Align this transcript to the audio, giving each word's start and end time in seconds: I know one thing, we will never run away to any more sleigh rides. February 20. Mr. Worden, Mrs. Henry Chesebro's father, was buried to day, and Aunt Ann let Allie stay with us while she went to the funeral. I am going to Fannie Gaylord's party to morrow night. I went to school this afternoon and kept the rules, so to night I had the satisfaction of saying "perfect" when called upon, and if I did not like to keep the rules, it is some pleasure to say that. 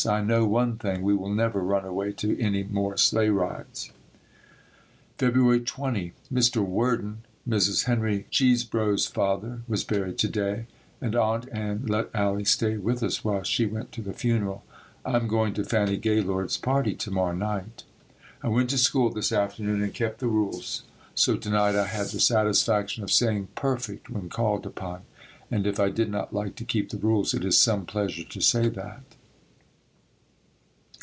I 0.09 0.19
know 0.23 0.47
one 0.47 0.77
thing, 0.79 1.03
we 1.03 1.13
will 1.13 1.31
never 1.31 1.61
run 1.61 1.85
away 1.85 2.11
to 2.13 2.41
any 2.41 2.63
more 2.63 2.97
sleigh 2.97 3.29
rides. 3.29 3.91
February 5.19 5.59
20. 5.59 6.13
Mr. 6.33 6.65
Worden, 6.65 7.19
Mrs. 7.47 7.83
Henry 7.83 8.25
Chesebro's 8.31 9.05
father, 9.05 9.61
was 9.67 9.83
buried 9.83 10.17
to 10.17 10.27
day, 10.27 10.65
and 10.99 11.15
Aunt 11.15 11.47
Ann 11.51 11.85
let 11.85 12.09
Allie 12.15 12.45
stay 12.45 12.77
with 12.77 13.03
us 13.03 13.23
while 13.23 13.43
she 13.43 13.67
went 13.67 13.91
to 13.91 14.01
the 14.01 14.11
funeral. 14.11 14.63
I 15.05 15.17
am 15.17 15.27
going 15.27 15.53
to 15.53 15.63
Fannie 15.63 15.97
Gaylord's 15.97 16.57
party 16.57 16.95
to 16.95 17.11
morrow 17.11 17.35
night. 17.35 17.83
I 18.41 18.47
went 18.47 18.71
to 18.71 18.79
school 18.79 19.11
this 19.11 19.31
afternoon 19.31 19.83
and 19.83 19.93
kept 19.93 20.17
the 20.17 20.27
rules, 20.27 20.81
so 21.13 21.37
to 21.37 21.49
night 21.51 21.75
I 21.75 21.85
had 21.85 22.07
the 22.07 22.19
satisfaction 22.19 23.03
of 23.03 23.11
saying 23.11 23.49
"perfect" 23.53 24.09
when 24.09 24.29
called 24.29 24.65
upon, 24.65 25.03
and 25.51 25.67
if 25.67 25.79
I 25.79 25.91
did 25.91 26.09
not 26.09 26.33
like 26.33 26.55
to 26.55 26.65
keep 26.65 26.89
the 26.89 26.97
rules, 26.97 27.35
it 27.35 27.45
is 27.45 27.55
some 27.55 27.85
pleasure 27.85 28.23
to 28.23 28.41
say 28.41 28.67
that. 28.67 29.03